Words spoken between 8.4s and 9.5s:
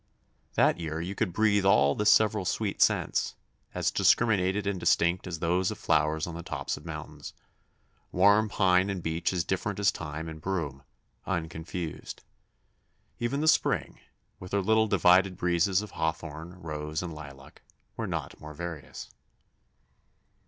pine and beech as